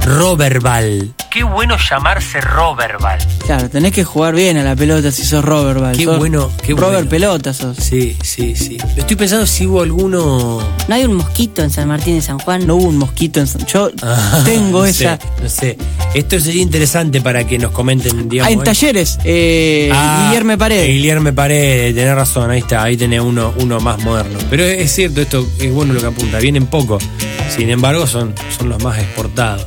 [0.07, 1.13] Roberval.
[1.31, 3.19] Qué bueno llamarse Roberval.
[3.47, 5.97] claro, tenés que jugar bien a la pelota si sos Robert Val.
[5.97, 7.09] Qué Sos bueno, qué Robert bueno.
[7.09, 7.77] Pelota sos.
[7.77, 8.79] Sí, sí, sí.
[8.97, 10.61] Estoy pensando si hubo alguno.
[10.89, 12.67] ¿No hay un mosquito en San Martín de San Juan?
[12.67, 15.19] No hubo un mosquito en San- Yo Ah, tengo no esa.
[15.19, 15.79] sé, no sé.
[16.15, 18.51] Esto sería interesante para que nos comenten, digamos.
[18.51, 18.65] Ah, en ¿eh?
[18.65, 19.19] talleres.
[19.23, 20.89] Eh, Ah, Guillermo Paredes.
[20.89, 24.37] Guillermo Paredes, tenés razón, ahí está, ahí tenés uno, uno más moderno.
[24.51, 26.99] Pero es cierto, esto es bueno lo que apunta, vienen poco.
[27.57, 29.67] Sin embargo, son, son los más exportados.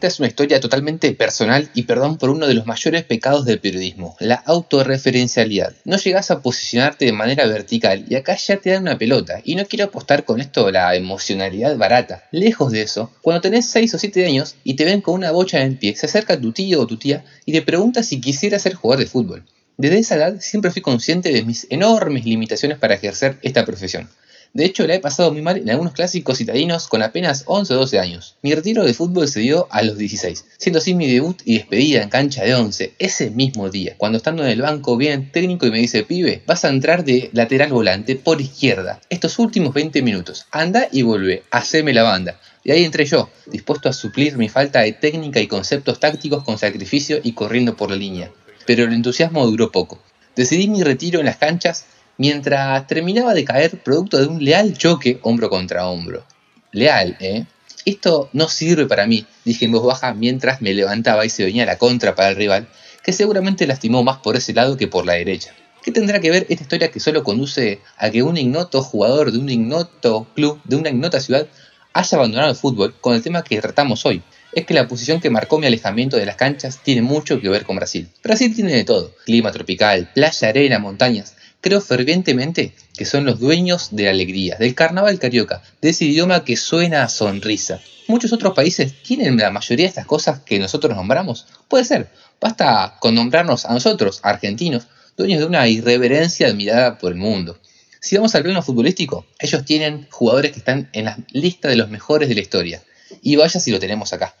[0.00, 3.60] Esta es una historia totalmente personal y perdón por uno de los mayores pecados del
[3.60, 5.74] periodismo, la autorreferencialidad.
[5.84, 9.42] No llegas a posicionarte de manera vertical y acá ya te dan una pelota.
[9.44, 12.24] Y no quiero apostar con esto la emocionalidad barata.
[12.30, 15.60] Lejos de eso, cuando tenés 6 o 7 años y te ven con una bocha
[15.60, 18.58] en el pie, se acerca tu tío o tu tía y te pregunta si quisiera
[18.58, 19.44] ser jugador de fútbol.
[19.76, 24.08] Desde esa edad siempre fui consciente de mis enormes limitaciones para ejercer esta profesión.
[24.52, 27.76] De hecho, la he pasado muy mal en algunos clásicos citadinos con apenas 11 o
[27.76, 28.34] 12 años.
[28.42, 32.02] Mi retiro de fútbol se dio a los 16, siendo así mi debut y despedida
[32.02, 35.66] en cancha de 11 ese mismo día, cuando estando en el banco viene el técnico
[35.66, 40.02] y me dice, pibe, vas a entrar de lateral volante por izquierda, estos últimos 20
[40.02, 42.40] minutos, anda y vuelve, haceme la banda.
[42.64, 46.58] Y ahí entré yo, dispuesto a suplir mi falta de técnica y conceptos tácticos con
[46.58, 48.32] sacrificio y corriendo por la línea.
[48.66, 50.02] Pero el entusiasmo duró poco.
[50.34, 51.86] Decidí mi retiro en las canchas
[52.20, 56.22] mientras terminaba de caer producto de un leal choque hombro contra hombro.
[56.70, 57.46] Leal, ¿eh?
[57.86, 61.64] Esto no sirve para mí, dije en voz baja mientras me levantaba y se venía
[61.64, 62.68] la contra para el rival,
[63.02, 65.54] que seguramente lastimó más por ese lado que por la derecha.
[65.82, 69.38] ¿Qué tendrá que ver esta historia que solo conduce a que un ignoto jugador de
[69.38, 71.46] un ignoto club, de una ignota ciudad,
[71.94, 74.22] haya abandonado el fútbol con el tema que tratamos hoy?
[74.52, 77.64] Es que la posición que marcó mi alejamiento de las canchas tiene mucho que ver
[77.64, 78.10] con Brasil.
[78.22, 83.88] Brasil tiene de todo, clima tropical, playa, arena, montañas, Creo fervientemente que son los dueños
[83.90, 87.80] de la alegría, del carnaval carioca, de ese idioma que suena a sonrisa.
[88.08, 91.46] Muchos otros países tienen la mayoría de estas cosas que nosotros nombramos.
[91.68, 92.08] Puede ser,
[92.40, 94.86] basta con nombrarnos a nosotros, argentinos,
[95.18, 97.58] dueños de una irreverencia admirada por el mundo.
[98.00, 101.90] Si vamos al plano futbolístico, ellos tienen jugadores que están en la lista de los
[101.90, 102.82] mejores de la historia.
[103.20, 104.34] Y vaya si lo tenemos acá.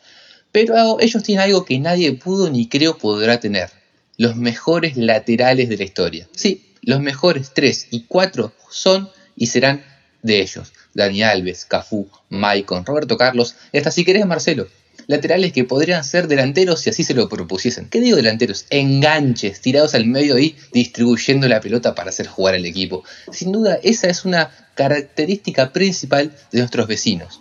[0.52, 3.68] Pero ellos tienen algo que nadie pudo ni creo podrá tener.
[4.16, 6.28] Los mejores laterales de la historia.
[6.34, 9.84] Sí, los mejores 3 y 4 son y serán
[10.22, 10.72] de ellos.
[10.94, 14.66] Dani Alves, Cafú, Maicon, Roberto Carlos y hasta si querés Marcelo.
[15.06, 17.88] Laterales que podrían ser delanteros si así se lo propusiesen.
[17.88, 18.66] ¿Qué digo delanteros?
[18.70, 23.02] Enganches, tirados al medio y distribuyendo la pelota para hacer jugar al equipo.
[23.32, 27.40] Sin duda, esa es una característica principal de nuestros vecinos.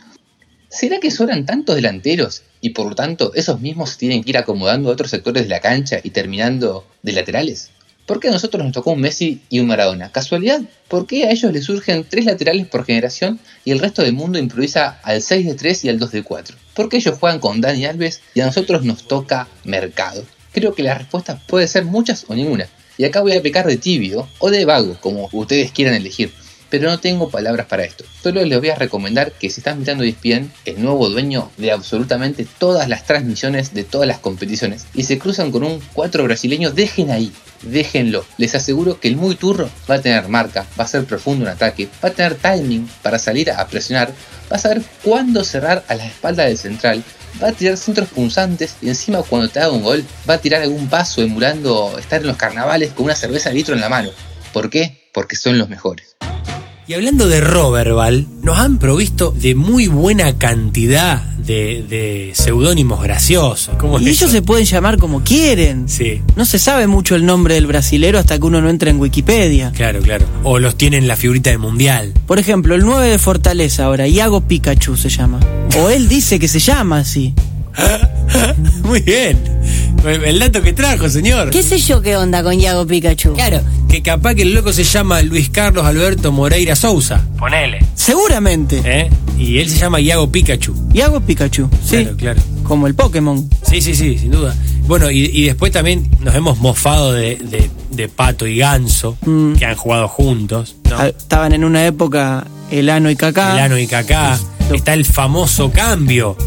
[0.69, 4.89] ¿Será que sobran tantos delanteros y por lo tanto esos mismos tienen que ir acomodando
[4.89, 7.71] a otros sectores de la cancha y terminando de laterales?
[8.10, 10.12] ¿Por qué a nosotros nos tocó un Messi y un Maradona?
[10.12, 10.62] ¿Casualidad?
[10.88, 14.39] ¿Por qué a ellos les surgen tres laterales por generación y el resto del mundo
[14.39, 16.58] improvisa al 6 de 3 y al 2 de 4?
[16.74, 20.26] ¿Por qué ellos juegan con Dani Alves y a nosotros nos toca mercado?
[20.54, 22.67] Creo que la respuesta puede ser muchas o ninguna.
[22.98, 26.34] Y acá voy a pecar de tibio o de vago, como ustedes quieran elegir
[26.69, 28.03] pero no tengo palabras para esto.
[28.21, 32.47] Solo les voy a recomendar que si están mirando ESPN, el nuevo dueño de absolutamente
[32.58, 37.12] todas las transmisiones de todas las competiciones, y se cruzan con un 4 brasileño, dejen
[37.12, 37.32] ahí,
[37.63, 38.25] déjenlo.
[38.38, 41.51] Les aseguro que el muy turro va a tener marca, va a ser profundo un
[41.51, 44.13] ataque, va a tener timing para salir a presionar,
[44.51, 47.03] va a saber cuándo cerrar a la espalda del central,
[47.41, 50.62] va a tirar centros punzantes y encima cuando te haga un gol va a tirar
[50.62, 54.10] algún paso emulando estar en los carnavales con una cerveza de litro en la mano.
[54.53, 55.10] ¿Por qué?
[55.13, 56.15] Porque son los mejores.
[56.89, 63.75] Y hablando de Roberval, nos han provisto de muy buena cantidad de, de seudónimos graciosos.
[63.78, 64.32] ¿Cómo es Y ellos eso?
[64.32, 65.88] se pueden llamar como quieren.
[65.88, 68.99] Sí, No se sabe mucho el nombre del brasilero hasta que uno no entra en
[68.99, 69.71] Wikipedia.
[69.75, 70.25] claro, claro.
[70.43, 72.12] O los tienen la figurita del mundial.
[72.25, 75.39] Por ejemplo, el 9 de Fortaleza ahora, Iago Pikachu se llama.
[75.80, 77.36] O él dice que se llama así.
[78.84, 79.38] Muy bien.
[80.05, 81.49] El dato que trajo, señor.
[81.49, 83.34] ¿Qué sé yo qué onda con Yago Pikachu?
[83.34, 87.21] Claro, que capaz que el loco se llama Luis Carlos Alberto Moreira Sousa.
[87.38, 87.79] Ponele.
[87.95, 88.82] Seguramente.
[88.86, 89.10] ¿Eh?
[89.38, 90.73] Y él se llama Iago Pikachu.
[90.93, 91.97] Iago Pikachu, sí.
[92.03, 92.41] Claro, claro.
[92.63, 93.49] Como el Pokémon.
[93.67, 94.55] Sí, sí, sí, sin duda.
[94.88, 99.53] Bueno, y, y después también nos hemos mofado de, de- de Pato y Ganso, Mm.
[99.55, 100.75] que han jugado juntos.
[100.89, 100.97] ¿no?
[100.97, 103.53] Ah, Estaban en una época Elano y Kaká.
[103.53, 104.39] Elano y Kaká.
[104.73, 106.38] Está el famoso cambio.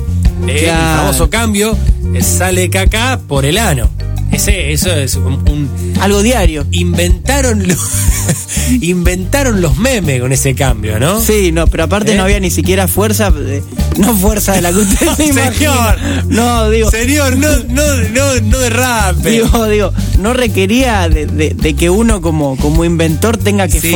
[0.48, 1.76] Eh, El famoso cambio
[2.14, 3.88] eh, sale Kaká por Elano.
[4.30, 6.66] Ese, eso es un, un- Algo diario.
[6.70, 7.78] inventaron los
[8.80, 11.20] inventaron los memes con ese cambio, ¿no?
[11.20, 12.16] Sí, no, pero aparte ¿Eh?
[12.16, 13.62] no había ni siquiera fuerza, de-
[13.98, 15.52] no fuerza de la que usted se imagina.
[15.52, 15.98] Señor.
[16.28, 17.82] No, digo, Señor, no, no,
[18.14, 19.30] no, no derrape.
[19.30, 23.88] digo, digo, no requería de, de- de que uno como, como inventor tenga que Sí.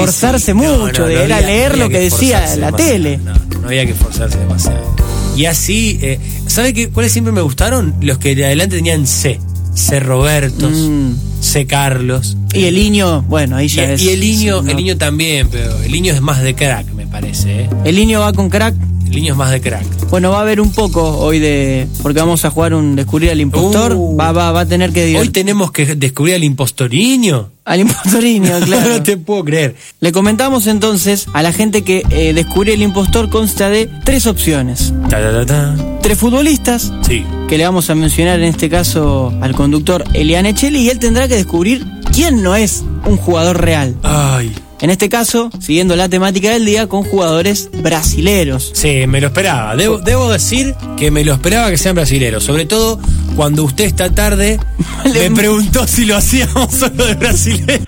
[0.55, 3.19] No, mucho, no, de no era leer no lo que decía la tele.
[3.25, 3.33] No,
[3.63, 4.95] no había que esforzarse demasiado.
[5.37, 7.95] Y así, eh, ¿sabe qué, cuáles siempre me gustaron?
[8.01, 9.39] Los que de adelante tenían C.
[9.75, 10.01] C.
[10.01, 11.13] Robertos, Mm.
[11.43, 11.67] C.
[11.67, 12.37] Carlos.
[12.55, 14.01] Y el niño, bueno, ahí Y, ya es.
[14.03, 17.07] y el niño, sí, el niño también, pero el niño es más de crack, me
[17.07, 17.65] parece.
[17.65, 17.71] ¿eh?
[17.85, 18.75] El niño va con crack.
[19.17, 20.11] El niño es más de crack.
[20.11, 21.89] Bueno, va a haber un poco hoy de.
[22.03, 23.95] Porque vamos a jugar un descubrir al impostor.
[23.95, 24.15] Uh.
[24.15, 25.17] va, va, va a tener que.
[25.17, 27.49] Hoy tenemos que descubrir al impostoriño.
[27.65, 28.91] Al impostoriño, claro.
[28.91, 29.75] no te puedo creer.
[30.01, 34.93] Le comentamos entonces a la gente que eh, descubrir el impostor consta de tres opciones.
[35.09, 35.99] Ta, ta, ta, ta.
[36.03, 37.25] Tres futbolistas, Sí.
[37.49, 41.27] que le vamos a mencionar en este caso al conductor Eliane Cheli y él tendrá
[41.27, 41.85] que descubrir
[42.17, 43.95] quién no es un jugador real.
[44.03, 44.53] Ay.
[44.81, 48.73] En este caso, siguiendo la temática del día, con jugadores brasileros.
[48.75, 49.77] Sí, me lo esperaba.
[49.77, 52.43] Debo, debo decir que me lo esperaba que sean brasileros.
[52.45, 52.99] Sobre todo
[53.37, 54.59] cuando usted esta tarde
[55.15, 57.87] me preguntó si lo hacíamos solo de brasileros.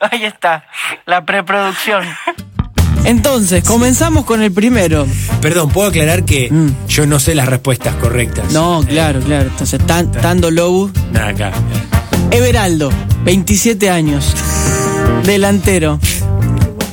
[0.00, 0.64] Ahí está,
[1.06, 2.04] la preproducción.
[3.04, 5.06] Entonces, comenzamos con el primero.
[5.40, 6.86] Perdón, puedo aclarar que Mm.
[6.88, 8.52] yo no sé las respuestas correctas.
[8.52, 9.48] No, claro, claro.
[9.50, 10.90] Entonces, tan, Tando Lobu.
[11.12, 11.52] Nada, acá.
[12.30, 12.90] Everaldo,
[13.24, 14.34] 27 años.
[15.24, 15.98] Delantero.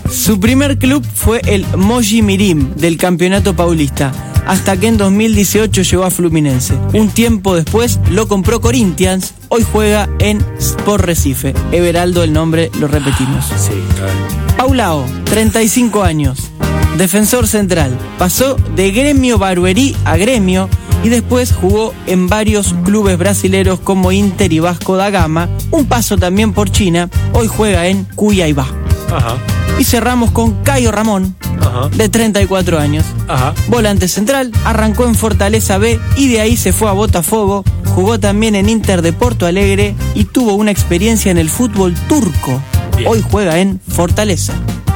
[0.10, 4.14] Su primer club fue el Moji Mirim del Campeonato Paulista,
[4.48, 6.74] hasta que en 2018 llegó a Fluminense.
[6.94, 11.54] Un tiempo después lo compró Corinthians, hoy juega en Sport Recife.
[11.72, 13.46] Everaldo, el nombre lo repetimos.
[13.58, 14.14] Sí, claro.
[14.56, 16.50] Paulao, 35 años,
[16.98, 17.98] defensor central.
[18.18, 20.70] Pasó de Gremio Baruerí a Gremio
[21.04, 25.50] y después jugó en varios clubes brasileros como Inter y Vasco da Gama.
[25.72, 27.10] Un paso también por China.
[27.34, 28.68] Hoy juega en Cuiabá.
[29.14, 29.38] Ajá.
[29.78, 31.90] Y cerramos con Cayo Ramón, Ajá.
[31.90, 33.06] de 34 años.
[33.28, 33.54] Ajá.
[33.68, 37.64] Volante central, arrancó en Fortaleza B y de ahí se fue a Botafogo.
[37.94, 42.62] Jugó también en Inter de Porto Alegre y tuvo una experiencia en el fútbol turco.
[42.96, 43.10] Bien.
[43.10, 44.54] Hoy juega en Fortaleza.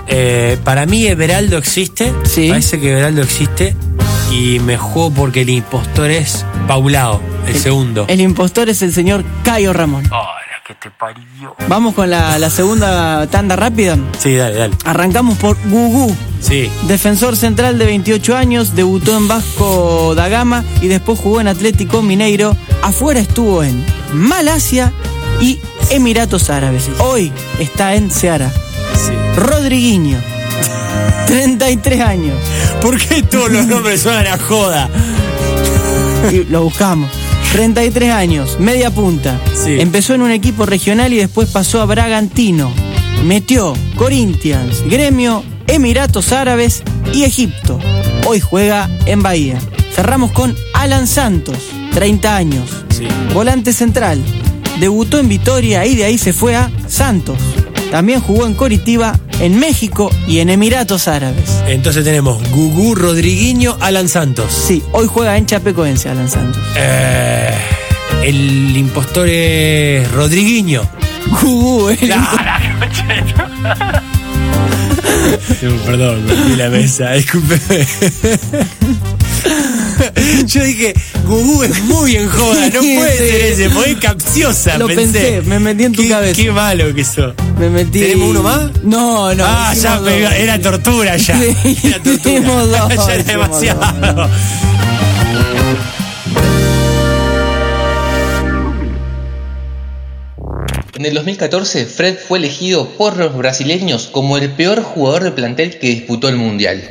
[0.07, 2.11] Eh, para mí Everaldo existe.
[2.23, 2.47] Sí.
[2.49, 3.75] Parece que Everaldo existe.
[4.31, 8.05] Y me juego porque el impostor es Paulao, el, segundo.
[8.07, 10.05] El impostor es el señor Cayo Ramón.
[10.11, 11.55] Ahora que te parió.
[11.67, 13.97] Vamos con la, la segunda tanda rápida.
[14.19, 14.75] Sí, dale, dale.
[14.85, 16.15] Arrancamos por Gugu.
[16.41, 16.69] Sí.
[16.87, 22.03] Defensor central de 28 años, debutó en Vasco da Gama y después jugó en Atlético
[22.03, 22.55] Mineiro.
[22.83, 24.93] Afuera estuvo en Malasia
[25.41, 26.87] y Emiratos Árabes.
[26.99, 28.51] Hoy está en Seara.
[28.93, 29.11] sí.
[29.37, 30.19] Rodriguinho,
[31.29, 32.35] 33 años.
[32.81, 34.89] ¿Por qué todos los nombres suenan a joda?
[36.31, 37.11] Y lo buscamos.
[37.51, 39.39] 33 años, media punta.
[39.53, 39.79] Sí.
[39.79, 42.71] Empezó en un equipo regional y después pasó a Bragantino.
[43.23, 46.81] Metió Corinthians, Gremio, Emiratos Árabes
[47.13, 47.79] y Egipto.
[48.25, 49.59] Hoy juega en Bahía.
[49.93, 51.57] Cerramos con Alan Santos,
[51.93, 52.85] 30 años.
[52.89, 53.07] Sí.
[53.35, 54.19] Volante central.
[54.79, 57.37] Debutó en Vitoria y de ahí se fue a Santos.
[57.91, 61.61] También jugó en Coritiba, en México y en Emiratos Árabes.
[61.67, 64.51] Entonces tenemos Gugu, Rodriguinho, Alan Santos.
[64.53, 66.61] Sí, hoy juega en Chapecoense Alan Santos.
[66.75, 67.53] Eh,
[68.23, 70.83] el impostor es Rodriguinho.
[71.41, 72.13] Gugu, el
[75.85, 77.87] Perdón, rompí la mesa, discúlpeme.
[80.45, 80.93] Yo dije,
[81.25, 85.59] Gugu es muy en joda, no puede ser ese, porque es capciosa, Lo pensé, me
[85.59, 86.41] metí en tu qué, cabeza.
[86.41, 87.33] Qué malo que sos.
[87.57, 87.99] Me metí.
[87.99, 88.71] ¿Tenemos uno más?
[88.83, 89.43] No, no.
[89.45, 91.39] ah, ya pegó, era tortura ya.
[91.39, 92.39] Sí, era tortura.
[92.41, 94.13] dos, ya era demasiado.
[94.13, 94.29] dos.
[100.99, 105.79] En el 2014, Fred fue elegido por los brasileños como el peor jugador de plantel
[105.79, 106.89] que disputó el Mundial.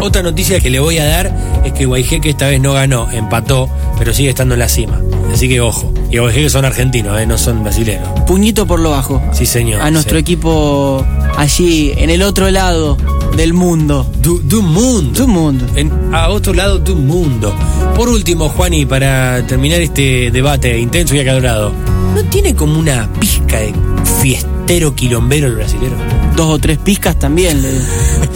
[0.00, 3.68] Otra noticia que le voy a dar es que Guayjeque esta vez no ganó, empató,
[3.98, 5.00] pero sigue estando en la cima.
[5.32, 5.92] Así que ojo.
[6.10, 8.08] Y Guayjeque son argentinos, eh, no son brasileños.
[8.26, 9.22] Puñito por lo bajo.
[9.32, 9.80] Sí, señor.
[9.82, 10.20] A nuestro sí.
[10.22, 11.04] equipo
[11.36, 12.96] allí, en el otro lado
[13.36, 14.10] del mundo.
[14.20, 15.12] Du, du mundo.
[15.16, 15.66] Tu mundo.
[15.76, 17.54] En- a otro lado del mundo.
[17.94, 21.72] Por último, Juani, para terminar este debate intenso y acalorado,
[22.14, 23.72] ¿no tiene como una pizca de
[24.70, 25.96] fiestero quilombero el brasilero?
[26.36, 27.60] Dos o tres pizcas también.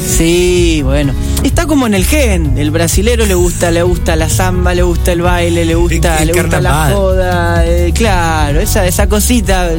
[0.05, 1.13] Sí, bueno.
[1.43, 2.57] Está como en el gen.
[2.59, 6.29] El brasilero le gusta, le gusta la samba, le gusta el baile, le gusta, El-
[6.31, 7.67] el le gusta la joda.
[7.67, 9.79] eh, claro, esa, esa cosita, eh,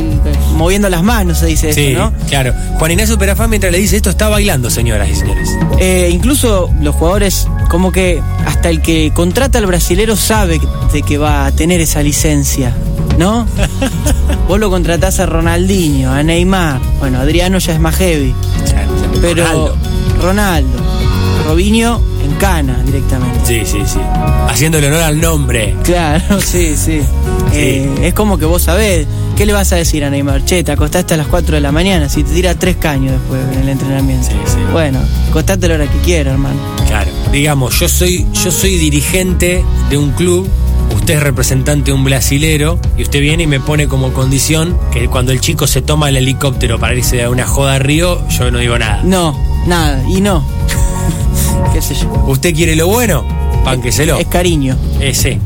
[0.55, 2.13] moviendo las manos se dice Sí, eso, ¿no?
[2.27, 2.53] claro.
[2.79, 5.49] Juan Ignacio Perafán mientras le dice esto está bailando, señoras y señores.
[5.79, 10.59] Eh, incluso los jugadores, como que hasta el que contrata al brasilero sabe
[10.93, 12.75] de que va a tener esa licencia,
[13.17, 13.45] ¿no?
[14.47, 18.33] Vos lo contratás a Ronaldinho, a Neymar, bueno, Adriano ya es más heavy,
[19.21, 19.75] pero
[20.21, 20.77] Ronaldo.
[21.45, 23.39] Robinho en cana directamente.
[23.45, 23.99] Sí, sí, sí.
[24.49, 25.75] Haciéndole honor al nombre.
[25.83, 27.01] Claro, sí, sí.
[27.53, 29.07] Eh, es como que vos sabés,
[29.37, 30.43] ¿qué le vas a decir a Neymar?
[30.43, 33.41] Che, te acostaste a las 4 de la mañana, si te tira tres caños después
[33.53, 34.27] en el entrenamiento.
[34.27, 34.57] Sí, sí.
[34.71, 36.59] Bueno, acostate a la hora que quieras, hermano.
[36.87, 37.11] Claro.
[37.31, 40.47] Digamos, yo soy, yo soy dirigente de un club,
[40.95, 45.07] usted es representante de un brasilero, y usted viene y me pone como condición que
[45.07, 48.51] cuando el chico se toma el helicóptero para irse a una joda a Río, yo
[48.51, 49.01] no digo nada.
[49.03, 50.43] No, nada, y no.
[51.73, 52.09] ¿Qué sé yo?
[52.27, 53.23] ¿Usted quiere lo bueno?
[53.63, 54.17] Pánqueselo.
[54.17, 54.77] Es cariño.
[54.99, 55.39] Ese.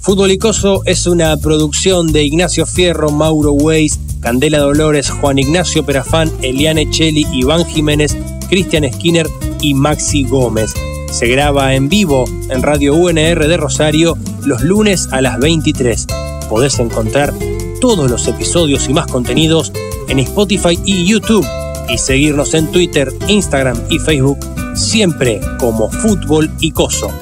[0.00, 6.32] Fútbol Icoso es una producción de Ignacio Fierro, Mauro Weiss, Candela Dolores, Juan Ignacio Perafán,
[6.40, 8.16] Eliane Cheli, Iván Jiménez,
[8.48, 9.26] Cristian Skinner
[9.60, 10.72] y Maxi Gómez.
[11.10, 14.16] Se graba en vivo en Radio UNR de Rosario
[14.46, 16.06] los lunes a las 23.
[16.48, 17.34] Podés encontrar
[17.80, 19.72] todos los episodios y más contenidos
[20.08, 21.46] en Spotify y YouTube
[21.88, 24.38] y seguirnos en Twitter, Instagram y Facebook
[24.74, 27.12] siempre como Fútbol Icoso.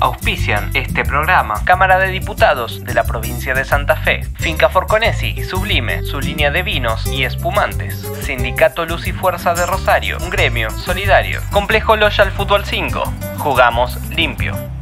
[0.00, 5.42] Auspician este programa Cámara de Diputados de la provincia de Santa Fe, Finca Forconesi y
[5.42, 10.70] Sublime, su línea de vinos y espumantes, Sindicato Luz y Fuerza de Rosario, un gremio
[10.70, 13.02] solidario, Complejo Loyal Fútbol 5,
[13.38, 14.77] jugamos limpio.